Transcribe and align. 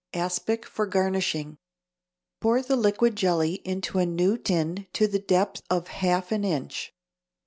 =Aspic 0.15 0.65
for 0.65 0.87
Garnishing.= 0.87 1.59
Pour 2.39 2.63
the 2.63 2.75
liquid 2.75 3.15
jelly 3.15 3.61
into 3.63 3.99
a 3.99 4.05
new 4.07 4.35
tin 4.35 4.87
to 4.93 5.05
the 5.05 5.19
depth 5.19 5.61
of 5.69 5.89
half 5.89 6.31
an 6.31 6.43
inch. 6.43 6.91